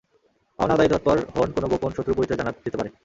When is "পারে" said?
2.79-2.89